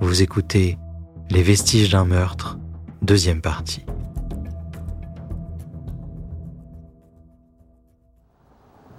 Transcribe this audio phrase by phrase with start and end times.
[0.00, 0.76] Vous écoutez
[1.30, 2.58] Les vestiges d'un meurtre,
[3.00, 3.84] deuxième partie.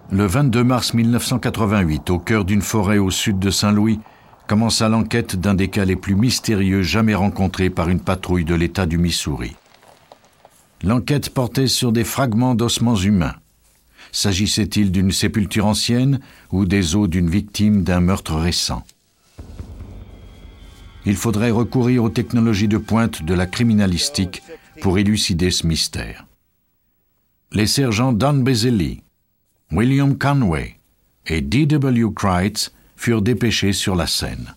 [0.10, 4.00] Le 22 mars 1988, au cœur d'une forêt au sud de Saint-Louis,
[4.48, 8.86] commença l'enquête d'un des cas les plus mystérieux jamais rencontrés par une patrouille de l'État
[8.86, 9.56] du Missouri.
[10.82, 13.36] L'enquête portait sur des fragments d'ossements humains.
[14.14, 18.84] S'agissait-il d'une sépulture ancienne ou des os d'une victime d'un meurtre récent?
[21.06, 24.42] Il faudrait recourir aux technologies de pointe de la criminalistique
[24.82, 26.26] pour élucider ce mystère.
[27.52, 29.02] Les sergents Don Bezzelli,
[29.72, 30.76] William Conway
[31.28, 32.12] et D.W.
[32.16, 34.54] Kreitz furent dépêchés sur la scène.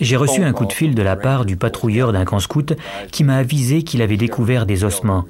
[0.00, 2.74] J'ai reçu un coup de fil de la part du patrouilleur d'un camp scout
[3.10, 5.24] qui m'a avisé qu'il avait découvert des ossements.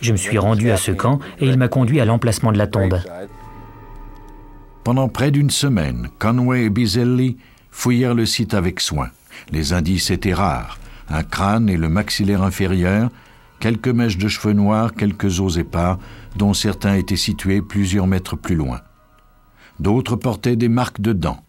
[0.00, 2.66] Je me suis rendu à ce camp et il m'a conduit à l'emplacement de la
[2.66, 2.98] tombe.
[4.82, 7.38] Pendant près d'une semaine, Conway et Bizelli
[7.74, 9.10] fouillèrent le site avec soin.
[9.50, 10.78] Les indices étaient rares.
[11.10, 13.10] Un crâne et le maxillaire inférieur,
[13.60, 15.98] quelques mèches de cheveux noirs, quelques os épars,
[16.36, 18.80] dont certains étaient situés plusieurs mètres plus loin.
[19.80, 21.40] D'autres portaient des marques de dents.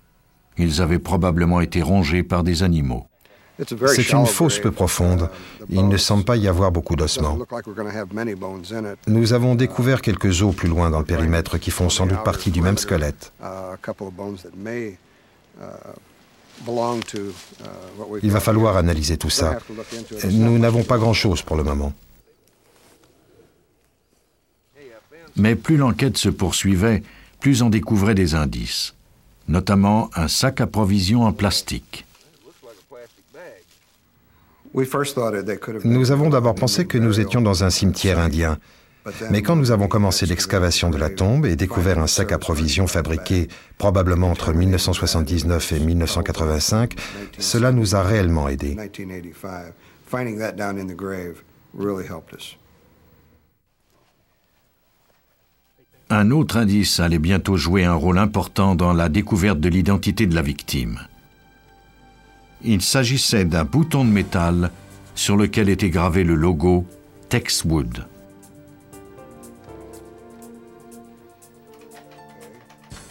[0.57, 3.05] Ils avaient probablement été rongés par des animaux.
[3.87, 5.29] C'est une fosse peu profonde.
[5.69, 7.37] Il ne semble pas y avoir beaucoup d'ossements.
[9.07, 12.51] Nous avons découvert quelques os plus loin dans le périmètre qui font sans doute partie
[12.51, 13.31] du même squelette.
[18.23, 19.59] Il va falloir analyser tout ça.
[20.29, 21.93] Nous n'avons pas grand-chose pour le moment.
[25.35, 27.03] Mais plus l'enquête se poursuivait,
[27.39, 28.95] plus on découvrait des indices,
[29.47, 32.05] notamment un sac à provisions en plastique.
[35.83, 38.57] Nous avons d'abord pensé que nous étions dans un cimetière indien.
[39.29, 42.87] Mais quand nous avons commencé l'excavation de la tombe et découvert un sac à provisions
[42.87, 43.47] fabriqué
[43.77, 46.95] probablement entre 1979 et 1985,
[47.37, 48.75] cela nous a réellement aidés.
[56.09, 60.35] Un autre indice allait bientôt jouer un rôle important dans la découverte de l'identité de
[60.35, 60.99] la victime.
[62.63, 64.71] Il s'agissait d'un bouton de métal
[65.13, 66.85] sur lequel était gravé le logo
[67.29, 68.05] Texwood.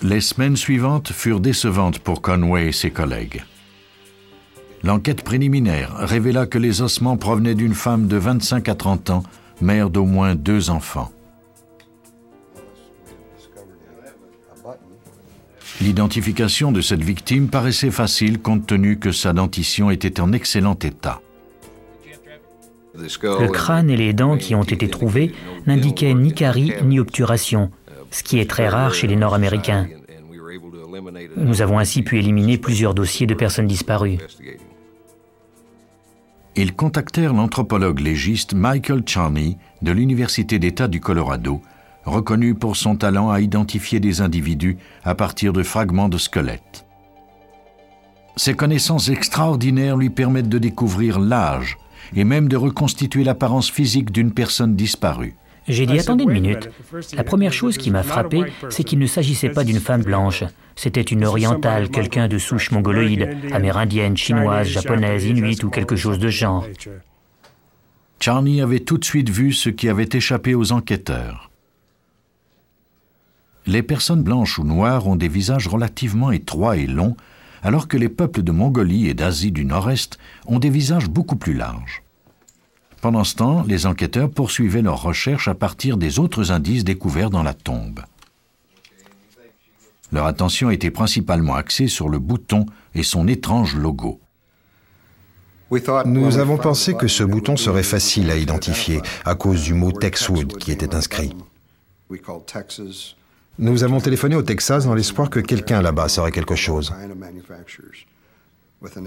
[0.04, 3.42] Les semaines suivantes furent décevantes pour Conway et ses collègues.
[4.82, 9.22] L'enquête préliminaire révéla que les ossements provenaient d'une femme de 25 à 30 ans,
[9.62, 11.10] mère d'au moins deux enfants.
[15.80, 21.22] L'identification de cette victime paraissait facile compte tenu que sa dentition était en excellent état.
[22.94, 25.32] Le crâne et les dents qui ont été trouvés
[25.66, 27.70] n'indiquaient ni carie ni obturation,
[28.14, 29.88] ce qui est très rare chez les Nord-Américains.
[31.36, 34.18] Nous avons ainsi pu éliminer plusieurs dossiers de personnes disparues.
[36.54, 41.60] Ils contactèrent l'anthropologue légiste Michael Charney de l'Université d'État du Colorado
[42.04, 46.86] reconnu pour son talent à identifier des individus à partir de fragments de squelettes.
[48.36, 51.78] Ses connaissances extraordinaires lui permettent de découvrir l'âge
[52.14, 55.34] et même de reconstituer l'apparence physique d'une personne disparue.
[55.66, 56.68] J'ai dit attendez une minute.
[57.14, 60.44] La première chose qui m'a frappé, c'est qu'il ne s'agissait pas d'une femme blanche.
[60.76, 66.28] C'était une orientale, quelqu'un de souche mongoloïde, amérindienne, chinoise, japonaise, inuite ou quelque chose de
[66.28, 66.66] genre.
[68.20, 71.50] Charney avait tout de suite vu ce qui avait échappé aux enquêteurs.
[73.66, 77.16] Les personnes blanches ou noires ont des visages relativement étroits et longs,
[77.62, 81.54] alors que les peuples de Mongolie et d'Asie du Nord-Est ont des visages beaucoup plus
[81.54, 82.03] larges.
[83.04, 87.42] Pendant ce temps, les enquêteurs poursuivaient leurs recherches à partir des autres indices découverts dans
[87.42, 88.00] la tombe.
[90.10, 92.64] Leur attention était principalement axée sur le bouton
[92.94, 94.20] et son étrange logo.
[96.06, 100.56] Nous avons pensé que ce bouton serait facile à identifier à cause du mot Texwood
[100.56, 101.36] qui était inscrit.
[103.58, 106.90] Nous avons téléphoné au Texas dans l'espoir que quelqu'un là-bas saurait quelque chose.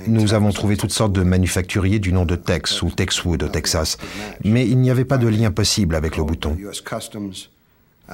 [0.08, 3.98] Nous avons trouvé toutes sortes de manufacturiers du nom de Tex ou Texwood au Texas,
[4.44, 6.58] mais il n'y avait pas de lien possible avec le bouton.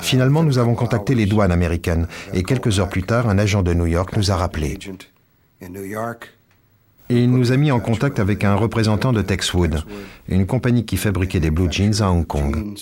[0.01, 3.74] Finalement, nous avons contacté les douanes américaines et quelques heures plus tard, un agent de
[3.74, 4.80] New York nous a rappelés.
[7.10, 9.83] Il nous a mis en contact avec un représentant de Texwood,
[10.27, 12.75] une compagnie qui fabriquait des blue jeans à Hong Kong.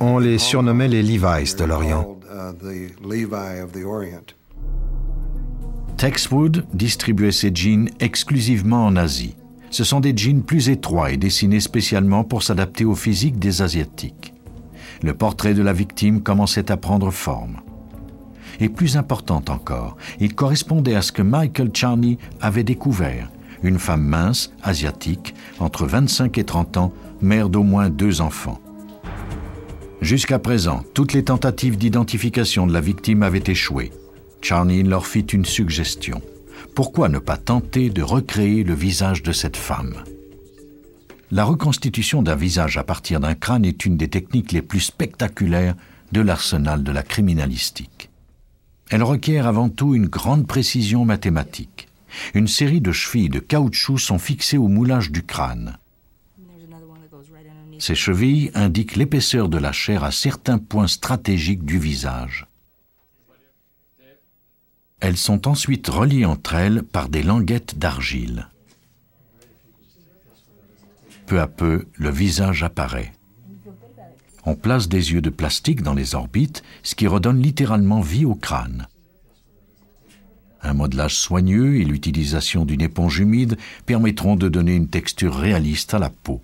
[0.00, 2.18] On les surnommait les Levi's de l'Orient.
[5.96, 9.36] Texwood distribuait ses jeans exclusivement en Asie.
[9.70, 14.34] Ce sont des jeans plus étroits et dessinés spécialement pour s'adapter au physique des Asiatiques.
[15.02, 17.60] Le portrait de la victime commençait à prendre forme.
[18.60, 23.30] Et plus importante encore, il correspondait à ce que Michael Charney avait découvert,
[23.62, 28.60] une femme mince, asiatique, entre 25 et 30 ans, mère d'au moins deux enfants.
[30.00, 33.90] Jusqu'à présent, toutes les tentatives d'identification de la victime avaient échoué.
[34.44, 36.20] Charney leur fit une suggestion.
[36.74, 40.04] Pourquoi ne pas tenter de recréer le visage de cette femme?
[41.30, 45.74] La reconstitution d'un visage à partir d'un crâne est une des techniques les plus spectaculaires
[46.12, 48.10] de l'arsenal de la criminalistique.
[48.90, 51.88] Elle requiert avant tout une grande précision mathématique.
[52.34, 55.78] Une série de chevilles de caoutchouc sont fixées au moulage du crâne.
[57.78, 62.46] Ces chevilles indiquent l'épaisseur de la chair à certains points stratégiques du visage.
[65.06, 68.48] Elles sont ensuite reliées entre elles par des languettes d'argile.
[71.26, 73.12] Peu à peu, le visage apparaît.
[74.46, 78.34] On place des yeux de plastique dans les orbites, ce qui redonne littéralement vie au
[78.34, 78.86] crâne.
[80.62, 85.98] Un modelage soigneux et l'utilisation d'une éponge humide permettront de donner une texture réaliste à
[85.98, 86.40] la peau.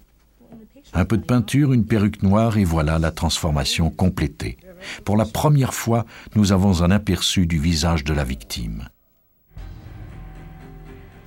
[0.93, 4.59] Un peu de peinture, une perruque noire et voilà la transformation complétée.
[5.05, 6.05] Pour la première fois,
[6.35, 8.88] nous avons un aperçu du visage de la victime.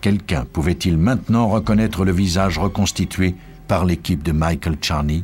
[0.02, 3.36] Quelqu'un pouvait-il maintenant reconnaître le visage reconstitué
[3.68, 5.24] par l'équipe de Michael Charney?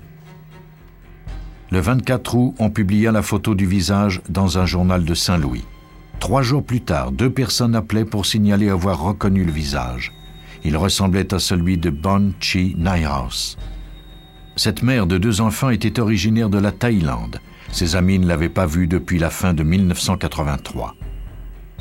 [1.72, 5.66] Le 24 août, on publia la photo du visage dans un journal de Saint-Louis.
[6.20, 10.12] Trois jours plus tard, deux personnes appelaient pour signaler avoir reconnu le visage.
[10.64, 13.58] Il ressemblait à celui de Bon Chi Naihaus.
[14.56, 17.40] Cette mère de deux enfants était originaire de la Thaïlande.
[17.72, 20.96] Ses amis ne l'avaient pas vue depuis la fin de 1983.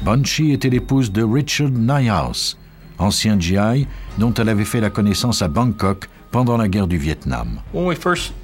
[0.03, 2.59] Bonchi était l'épouse de Richard Nyhouse,
[2.99, 3.87] ancien GI
[4.19, 7.61] dont elle avait fait la connaissance à Bangkok pendant la guerre du Vietnam.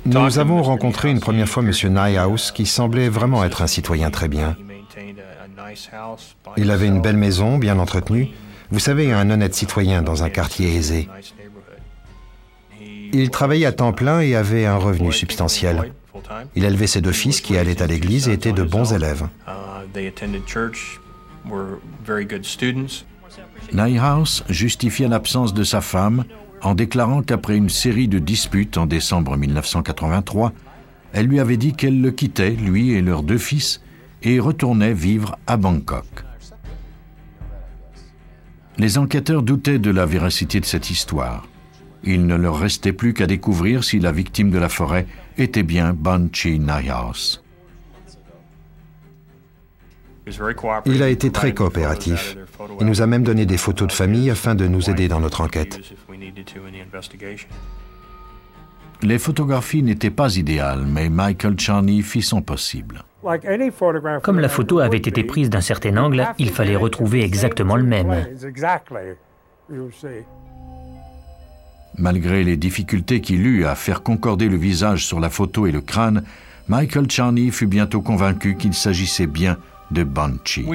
[0.07, 1.71] Nous avons rencontré une première fois M.
[1.71, 4.57] Nyhouse qui semblait vraiment être un citoyen très bien.
[6.57, 8.29] Il avait une belle maison, bien entretenue.
[8.71, 11.09] Vous savez, un honnête citoyen dans un quartier aisé.
[13.13, 15.93] Il travaillait à temps plein et avait un revenu substantiel.
[16.55, 19.27] Il élevait ses deux fils qui allaient à l'église et étaient de bons élèves.
[23.73, 26.25] Nyhouse justifia l'absence de sa femme
[26.63, 30.53] en déclarant qu'après une série de disputes en décembre 1983,
[31.13, 33.81] elle lui avait dit qu'elle le quittait, lui et leurs deux fils,
[34.23, 36.25] et retournait vivre à Bangkok.
[38.79, 41.47] Les enquêteurs doutaient de la véracité de cette histoire.
[42.03, 45.07] Il ne leur restait plus qu'à découvrir si la victime de la forêt
[45.39, 47.41] était bien Banchi Nayas.
[50.87, 52.37] Il a été très coopératif.
[52.81, 55.43] Il nous a même donné des photos de famille afin de nous aider dans notre
[55.43, 55.81] enquête.
[59.03, 63.05] Les photographies n'étaient pas idéales, mais Michael Charney fit son possible.
[64.23, 68.27] Comme la photo avait été prise d'un certain angle, il fallait retrouver exactement le même.
[71.99, 75.81] Malgré les difficultés qu'il eut à faire concorder le visage sur la photo et le
[75.81, 76.25] crâne,
[76.69, 79.59] Michael Charney fut bientôt convaincu qu'il s'agissait bien
[79.91, 80.67] de Banshee.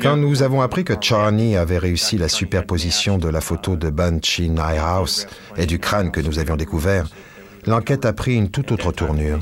[0.00, 4.50] Quand nous avons appris que Charney avait réussi la superposition de la photo de Banshee
[4.58, 5.26] House
[5.56, 7.08] et du crâne que nous avions découvert,
[7.66, 9.40] l'enquête a pris une toute autre tournure.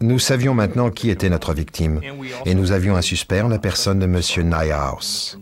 [0.00, 2.00] Nous savions maintenant qui était notre victime
[2.46, 4.20] et nous avions un suspect en la personne de M.
[4.44, 5.38] Nyhouse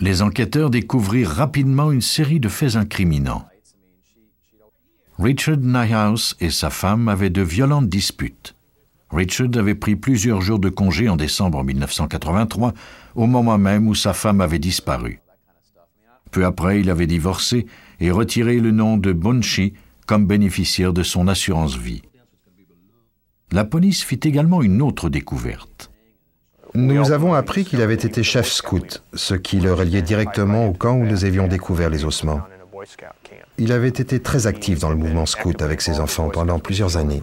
[0.00, 3.46] les enquêteurs découvrirent rapidement une série de faits incriminants.
[5.18, 8.54] Richard Nyhouse et sa femme avaient de violentes disputes.
[9.10, 12.72] Richard avait pris plusieurs jours de congé en décembre 1983,
[13.14, 15.20] au moment même où sa femme avait disparu.
[16.30, 17.66] Peu après, il avait divorcé
[17.98, 19.74] et retiré le nom de Bonchi
[20.06, 22.02] comme bénéficiaire de son assurance vie.
[23.52, 25.89] La police fit également une autre découverte.
[26.74, 30.94] Nous avons appris qu'il avait été chef scout, ce qui le reliait directement au camp
[30.94, 32.40] où nous avions découvert les ossements.
[33.58, 37.22] Il avait été très actif dans le mouvement scout avec ses enfants pendant plusieurs années.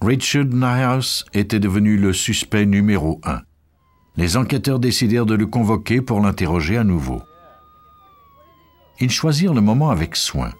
[0.00, 3.40] Richard Nyhouse était devenu le suspect numéro un.
[4.16, 7.22] Les enquêteurs décidèrent de le convoquer pour l'interroger à nouveau.
[9.00, 10.52] Ils choisirent le moment avec soin.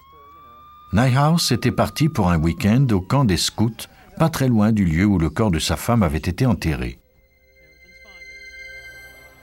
[0.92, 5.04] Nyhouse était parti pour un week-end au camp des scouts pas très loin du lieu
[5.04, 6.98] où le corps de sa femme avait été enterré.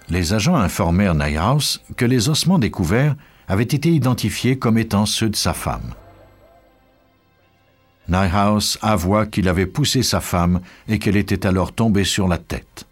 [0.10, 3.16] Les agents informèrent Nyhouse que les ossements découverts
[3.48, 5.94] avaient été identifiés comme étant ceux de sa femme.
[8.08, 12.88] Nyhouse avoua qu'il avait poussé sa femme et qu'elle était alors tombée sur la tête.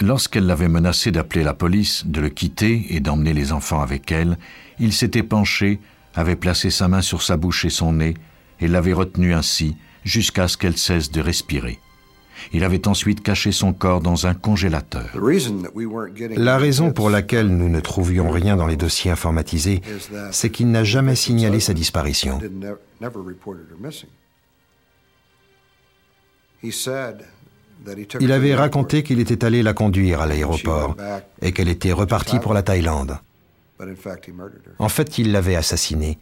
[0.00, 4.38] Lorsqu'elle l'avait menacé d'appeler la police, de le quitter et d'emmener les enfants avec elle,
[4.78, 5.80] il s'était penché,
[6.14, 8.14] avait placé sa main sur sa bouche et son nez,
[8.60, 9.76] et l'avait retenu ainsi
[10.08, 11.78] jusqu'à ce qu'elle cesse de respirer.
[12.52, 15.10] Il avait ensuite caché son corps dans un congélateur.
[16.36, 19.82] La raison pour laquelle nous ne trouvions rien dans les dossiers informatisés,
[20.30, 22.40] c'est qu'il n'a jamais signalé sa disparition.
[28.20, 30.96] Il avait raconté qu'il était allé la conduire à l'aéroport
[31.42, 33.18] et qu'elle était repartie pour la Thaïlande.
[34.78, 36.18] En fait, il l'avait assassinée,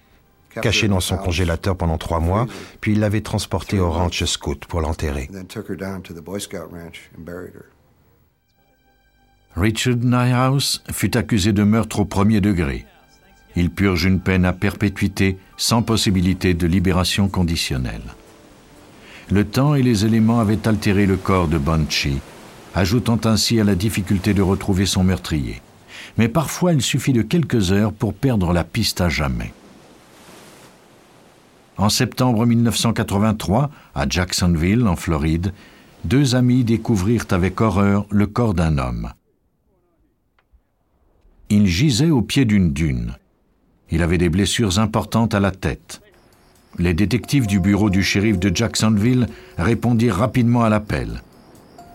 [0.63, 2.47] cachée dans son congélateur pendant trois mois,
[2.81, 5.29] puis il l'avait transportée au ranch scout pour l'enterrer.
[9.57, 12.85] Richard Nyhouse fut accusé de meurtre au premier degré.
[13.55, 18.03] Il purge une peine à perpétuité sans possibilité de libération conditionnelle.
[19.31, 22.21] Le temps et les éléments avaient altéré le corps de Banshee,
[22.75, 25.63] ajoutant ainsi à la difficulté de retrouver son meurtrier
[26.19, 29.53] mais parfois il suffit de quelques heures pour perdre la piste à jamais.
[31.79, 35.53] En septembre 1983, à Jacksonville, en Floride,
[36.05, 39.13] deux amis découvrirent avec horreur le corps d'un homme.
[41.51, 43.17] Il gisait au pied d'une dune.
[43.91, 46.01] Il avait des blessures importantes à la tête.
[46.79, 49.27] Les détectives du bureau du shérif de Jacksonville
[49.59, 51.23] répondirent rapidement à l'appel.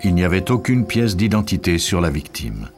[0.04, 2.70] Il n'y avait aucune pièce d'identité sur la victime.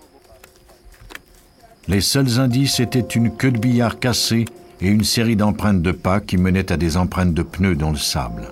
[1.88, 4.46] Les seuls indices étaient une queue de billard cassée
[4.84, 7.98] et une série d'empreintes de pas qui menaient à des empreintes de pneus dans le
[7.98, 8.52] sable.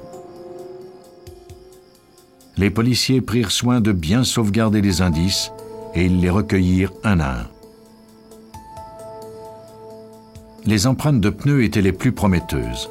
[2.56, 5.52] Les policiers prirent soin de bien sauvegarder les indices
[5.94, 7.48] et ils les recueillirent un à un.
[10.66, 12.90] Les empreintes de pneus étaient les plus prometteuses.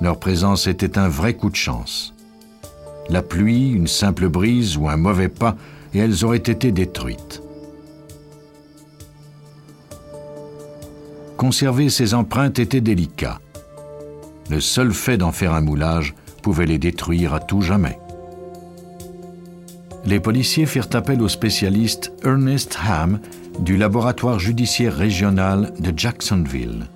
[0.00, 2.14] Leur présence était un vrai coup de chance.
[3.08, 5.56] La pluie, une simple brise ou un mauvais pas
[5.92, 7.42] et elles auraient été détruites.
[11.40, 13.40] Conserver ces empreintes était délicat.
[14.50, 17.98] Le seul fait d'en faire un moulage pouvait les détruire à tout jamais.
[20.04, 23.20] Les policiers firent appel au spécialiste Ernest Ham
[23.58, 26.90] du laboratoire judiciaire régional de Jacksonville.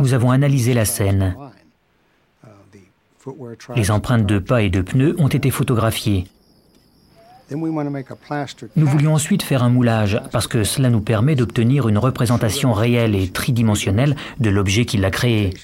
[0.00, 1.36] Nous avons analysé la scène.
[3.76, 6.26] Les empreintes de pas et de pneus ont été photographiées.
[7.50, 13.14] Nous voulions ensuite faire un moulage parce que cela nous permet d'obtenir une représentation réelle
[13.14, 15.54] et tridimensionnelle de l'objet qui l'a créé.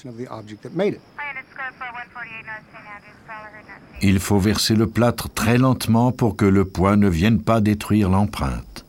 [4.01, 8.09] Il faut verser le plâtre très lentement pour que le poids ne vienne pas détruire
[8.09, 8.85] l'empreinte.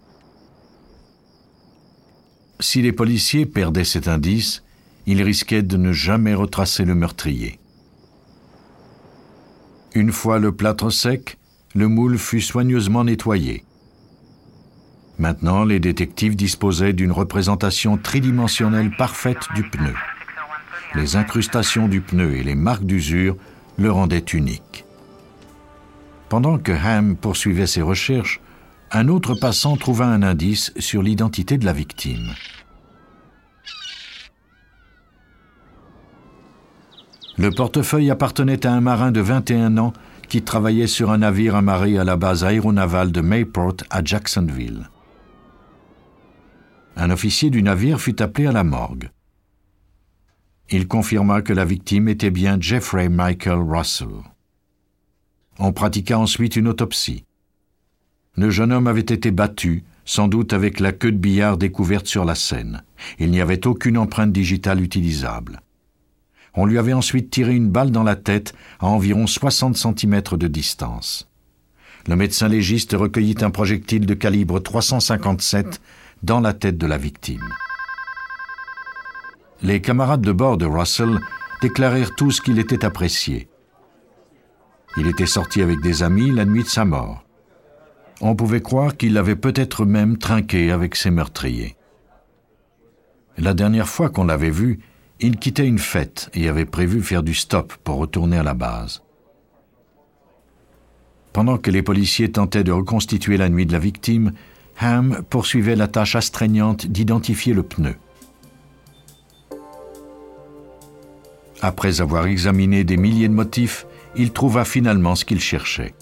[2.60, 4.62] Si les policiers perdaient cet indice,
[5.06, 7.58] ils risquaient de ne jamais retracer le meurtrier.
[9.94, 11.38] Une fois le plâtre sec,
[11.76, 13.62] le moule fut soigneusement nettoyé.
[15.18, 19.92] Maintenant, les détectives disposaient d'une représentation tridimensionnelle parfaite du pneu.
[20.94, 23.36] Les incrustations du pneu et les marques d'usure
[23.76, 24.86] le rendaient unique.
[26.30, 28.40] Pendant que Ham poursuivait ses recherches,
[28.90, 32.32] un autre passant trouva un indice sur l'identité de la victime.
[37.36, 39.92] Le portefeuille appartenait à un marin de 21 ans
[40.28, 44.90] qui travaillait sur un navire amarré à la base aéronavale de Mayport à Jacksonville.
[46.96, 49.10] Un officier du navire fut appelé à la morgue.
[50.70, 54.22] Il confirma que la victime était bien Jeffrey Michael Russell.
[55.58, 57.24] On pratiqua ensuite une autopsie.
[58.34, 62.24] Le jeune homme avait été battu, sans doute avec la queue de billard découverte sur
[62.24, 62.82] la scène.
[63.18, 65.60] Il n'y avait aucune empreinte digitale utilisable.
[66.56, 70.48] On lui avait ensuite tiré une balle dans la tête à environ 60 cm de
[70.48, 71.28] distance.
[72.08, 75.80] Le médecin légiste recueillit un projectile de calibre 357
[76.22, 77.48] dans la tête de la victime.
[79.62, 81.18] Les camarades de bord de Russell
[81.60, 83.48] déclarèrent tous qu'il était apprécié.
[84.96, 87.24] Il était sorti avec des amis la nuit de sa mort.
[88.22, 91.76] On pouvait croire qu'il avait peut-être même trinqué avec ses meurtriers.
[93.36, 94.80] La dernière fois qu'on l'avait vu,
[95.20, 99.02] il quittait une fête et avait prévu faire du stop pour retourner à la base.
[101.32, 104.32] Pendant que les policiers tentaient de reconstituer la nuit de la victime,
[104.78, 107.94] Ham poursuivait la tâche astreignante d'identifier le pneu.
[111.62, 115.94] Après avoir examiné des milliers de motifs, il trouva finalement ce qu'il cherchait.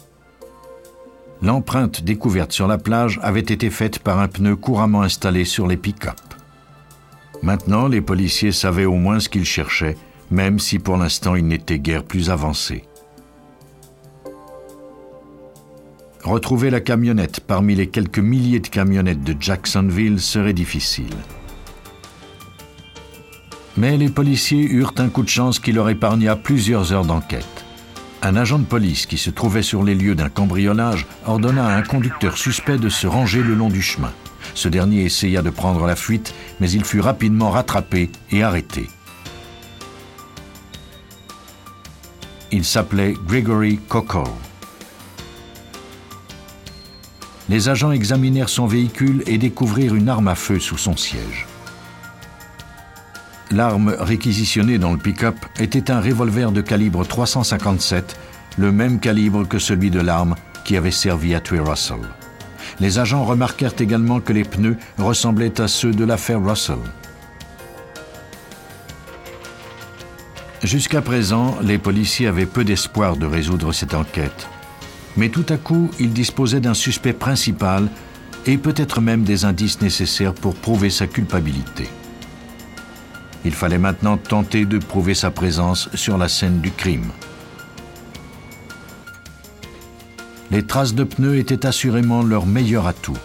[1.43, 5.77] L'empreinte découverte sur la plage avait été faite par un pneu couramment installé sur les
[5.77, 6.34] pick-up.
[7.45, 9.99] Maintenant, les policiers savaient au moins ce qu'ils cherchaient,
[10.31, 12.85] même si pour l'instant ils n'étaient guère plus avancés.
[16.23, 21.15] Retrouver la camionnette parmi les quelques milliers de camionnettes de Jacksonville serait difficile.
[23.77, 27.67] Mais les policiers eurent un coup de chance qui leur épargna plusieurs heures d'enquête.
[28.23, 31.83] Un agent de police qui se trouvait sur les lieux d'un cambriolage ordonna à un
[31.83, 34.13] conducteur suspect de se ranger le long du chemin.
[34.55, 38.89] Ce dernier essaya de prendre la fuite, mais il fut rapidement rattrapé et arrêté.
[42.53, 44.31] Il s'appelait Gregory Cockle.
[47.49, 51.47] Les agents examinèrent son véhicule et découvrirent une arme à feu sous son siège.
[53.51, 58.19] L'arme réquisitionnée dans le pick-up était un revolver de calibre 357,
[58.57, 60.35] le même calibre que celui de l'arme
[60.65, 62.01] qui avait servi à tuer Russell.
[62.81, 66.79] Les agents remarquèrent également que les pneus ressemblaient à ceux de l'affaire Russell.
[70.63, 74.49] Jusqu'à présent, les policiers avaient peu d'espoir de résoudre cette enquête.
[75.17, 77.89] Mais tout à coup, ils disposaient d'un suspect principal
[78.47, 81.85] et peut-être même des indices nécessaires pour prouver sa culpabilité.
[83.45, 87.13] Il fallait maintenant tenter de prouver sa présence sur la scène du crime.
[90.55, 93.19] Les traces de pneus étaient assurément leur meilleur atout.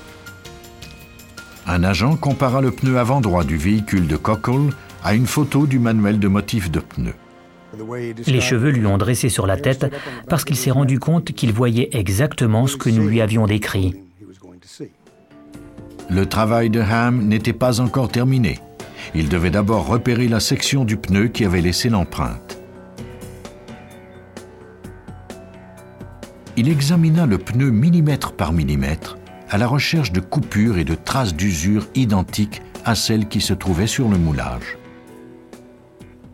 [1.68, 5.78] Un agent compara le pneu avant droit du véhicule de Cockle à une photo du
[5.78, 7.14] manuel de motif de pneus.
[8.26, 9.86] Les cheveux lui ont dressé sur la tête
[10.28, 13.94] parce qu'il s'est rendu compte qu'il voyait exactement ce que nous lui avions décrit.
[16.10, 18.58] Le travail de Ham n'était pas encore terminé.
[19.14, 22.59] Il devait d'abord repérer la section du pneu qui avait laissé l'empreinte.
[26.60, 29.18] Il examina le pneu millimètre par millimètre
[29.50, 33.88] à la recherche de coupures et de traces d'usure identiques à celles qui se trouvaient
[33.88, 34.78] sur le moulage.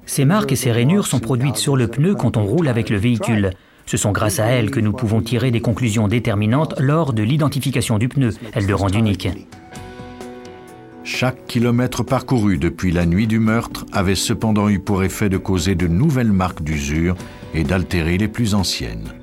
[0.07, 2.97] Ces marques et ces rainures sont produites sur le pneu quand on roule avec le
[2.97, 3.51] véhicule.
[3.85, 7.99] Ce sont grâce à elles que nous pouvons tirer des conclusions déterminantes lors de l'identification
[7.99, 8.31] du pneu.
[8.53, 9.29] Elles le rendent unique.
[11.03, 15.75] Chaque kilomètre parcouru depuis la nuit du meurtre avait cependant eu pour effet de causer
[15.75, 17.15] de nouvelles marques d'usure
[17.53, 19.13] et d'altérer les plus anciennes.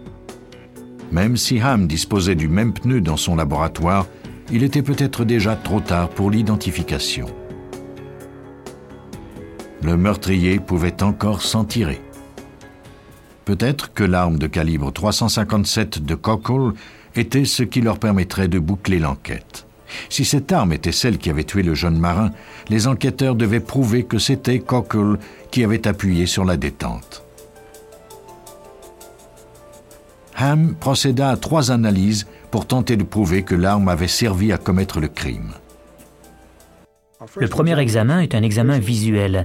[1.13, 4.07] Même si Ham disposait du même pneu dans son laboratoire,
[4.51, 7.27] il était peut-être déjà trop tard pour l'identification.
[9.83, 12.01] Le meurtrier pouvait encore s'en tirer.
[13.45, 16.73] Peut-être que l'arme de calibre 357 de Cockle
[17.15, 19.67] était ce qui leur permettrait de boucler l'enquête.
[20.09, 22.31] Si cette arme était celle qui avait tué le jeune marin,
[22.71, 25.19] les enquêteurs devaient prouver que c'était Cockle
[25.51, 27.23] qui avait appuyé sur la détente.
[30.43, 34.99] Ham procéda à trois analyses pour tenter de prouver que l'arme avait servi à commettre
[34.99, 35.53] le crime.
[37.37, 39.45] Le premier examen est un examen visuel.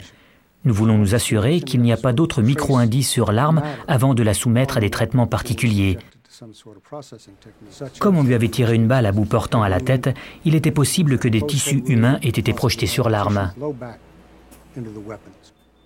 [0.66, 4.34] Nous voulons nous assurer qu'il n'y a pas d'autres micro-indices sur l'arme avant de la
[4.34, 6.00] soumettre à des traitements particuliers.
[8.00, 10.10] Comme on lui avait tiré une balle à bout portant à la tête,
[10.46, 13.52] il était possible que des tissus humains aient été projetés sur l'arme.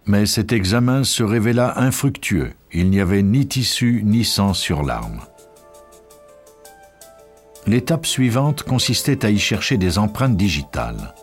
[0.06, 2.54] Mais cet examen se révéla infructueux.
[2.74, 5.22] Il n'y avait ni tissu ni sang sur l'arme.
[7.68, 11.14] L'étape suivante consistait à y chercher des empreintes digitales.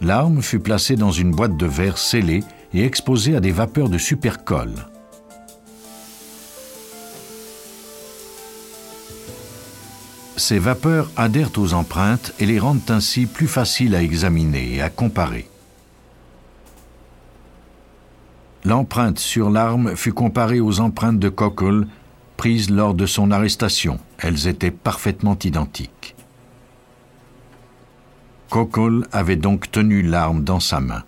[0.00, 3.98] L'arme fut placée dans une boîte de verre scellée et exposée à des vapeurs de
[3.98, 4.74] supercolle.
[10.36, 14.90] Ces vapeurs adhèrent aux empreintes et les rendent ainsi plus faciles à examiner et à
[14.90, 15.48] comparer.
[18.66, 21.86] L'empreinte sur l'arme fut comparée aux empreintes de Cockle
[22.36, 24.00] prises lors de son arrestation.
[24.18, 26.16] Elles étaient parfaitement identiques.
[28.50, 31.04] Cockle avait donc tenu l'arme dans sa main.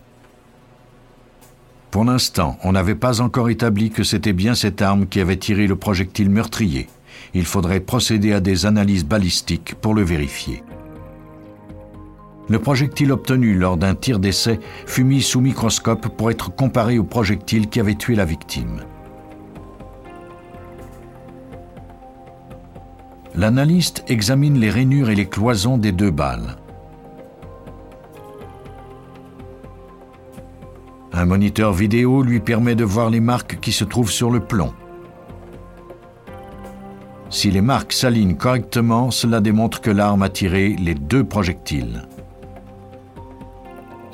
[1.90, 5.66] Pour l'instant, on n'avait pas encore établi que c'était bien cette arme qui avait tiré
[5.66, 6.88] le projectile meurtrier.
[7.35, 10.62] Il faudrait procéder à des analyses balistiques pour le vérifier.
[12.48, 17.04] Le projectile obtenu lors d'un tir d'essai fut mis sous microscope pour être comparé au
[17.04, 18.80] projectile qui avait tué la victime.
[23.34, 26.56] L'analyste examine les rainures et les cloisons des deux balles.
[31.12, 34.72] Un moniteur vidéo lui permet de voir les marques qui se trouvent sur le plomb.
[37.28, 42.08] Si les marques s'alignent correctement, cela démontre que l'arme a tiré les deux projectiles.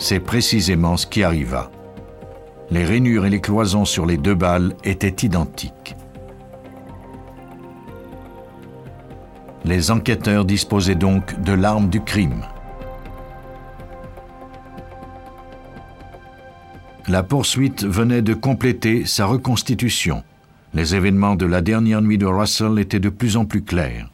[0.07, 1.71] C'est précisément ce qui arriva.
[2.71, 5.97] Les rainures et les cloisons sur les deux balles étaient identiques.
[9.65, 12.45] Les enquêteurs disposaient donc de l'arme du crime.
[17.09, 20.23] La poursuite venait de compléter sa reconstitution.
[20.75, 24.11] Les événements de la dernière nuit de Russell étaient de plus en plus clairs.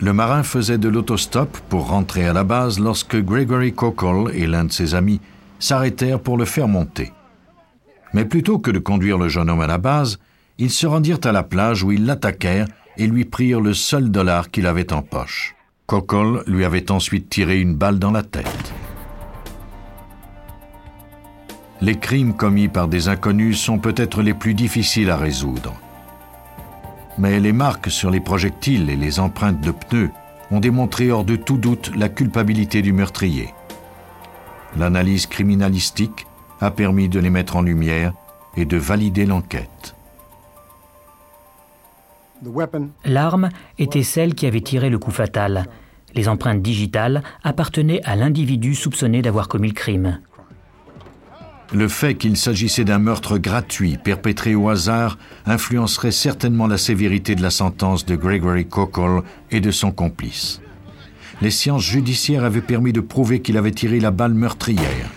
[0.00, 4.64] Le marin faisait de l'autostop pour rentrer à la base lorsque Gregory Cockle et l'un
[4.64, 5.20] de ses amis
[5.58, 7.12] s'arrêtèrent pour le faire monter.
[8.12, 10.18] Mais plutôt que de conduire le jeune homme à la base,
[10.58, 14.50] ils se rendirent à la plage où ils l'attaquèrent et lui prirent le seul dollar
[14.50, 15.54] qu'il avait en poche.
[15.86, 18.72] Cockle lui avait ensuite tiré une balle dans la tête.
[21.80, 25.74] Les crimes commis par des inconnus sont peut-être les plus difficiles à résoudre.
[27.18, 30.10] Mais les marques sur les projectiles et les empreintes de pneus
[30.50, 33.54] ont démontré hors de tout doute la culpabilité du meurtrier.
[34.76, 36.26] L'analyse criminalistique
[36.60, 38.12] a permis de les mettre en lumière
[38.56, 39.94] et de valider l'enquête.
[43.04, 43.48] L'arme
[43.78, 45.66] était celle qui avait tiré le coup fatal.
[46.14, 50.20] Les empreintes digitales appartenaient à l'individu soupçonné d'avoir commis le crime.
[51.72, 57.42] Le fait qu'il s'agissait d'un meurtre gratuit perpétré au hasard influencerait certainement la sévérité de
[57.42, 60.60] la sentence de Gregory Cockle et de son complice.
[61.40, 65.10] Les sciences judiciaires avaient permis de prouver qu'il avait tiré la balle meurtrière.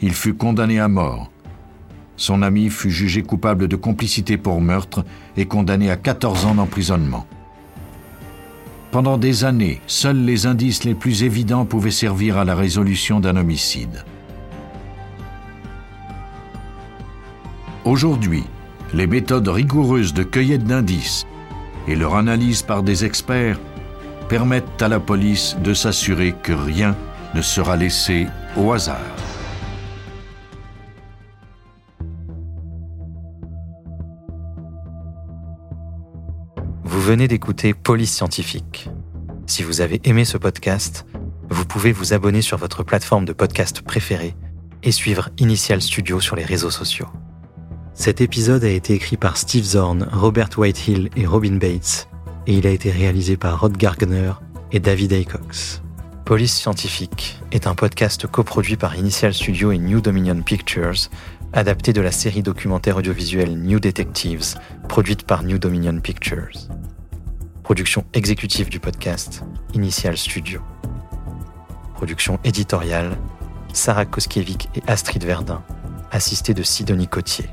[0.00, 1.30] Il fut condamné à mort.
[2.16, 5.04] Son ami fut jugé coupable de complicité pour meurtre
[5.36, 7.26] et condamné à 14 ans d'emprisonnement.
[8.90, 13.36] Pendant des années, seuls les indices les plus évidents pouvaient servir à la résolution d'un
[13.36, 14.04] homicide.
[17.84, 18.44] Aujourd'hui,
[18.94, 21.26] les méthodes rigoureuses de cueillette d'indices
[21.86, 23.60] et leur analyse par des experts
[24.30, 26.96] permettent à la police de s'assurer que rien
[27.34, 28.96] ne sera laissé au hasard.
[36.84, 38.88] Vous venez d'écouter Police Scientifique.
[39.46, 41.04] Si vous avez aimé ce podcast,
[41.50, 44.34] vous pouvez vous abonner sur votre plateforme de podcast préférée
[44.82, 47.08] et suivre Initial Studio sur les réseaux sociaux.
[47.94, 52.08] Cet épisode a été écrit par Steve Zorn, Robert Whitehill et Robin Bates,
[52.48, 54.32] et il a été réalisé par Rod Gardner
[54.72, 55.80] et David Aycox.
[56.24, 61.08] Police Scientifique est un podcast coproduit par Initial Studio et New Dominion Pictures,
[61.52, 64.56] adapté de la série documentaire audiovisuelle New Detectives,
[64.88, 66.68] produite par New Dominion Pictures.
[67.62, 70.60] Production exécutive du podcast, Initial Studio.
[71.94, 73.16] Production éditoriale,
[73.72, 75.62] Sarah Koskiewicz et Astrid Verdun,
[76.10, 77.46] assistée de Sidonie Cotier.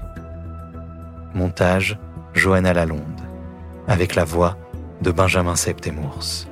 [1.33, 1.97] Montage
[2.33, 3.21] Johanna Lalonde.
[3.87, 4.57] Avec la voix
[5.01, 6.50] de Benjamin Septemours.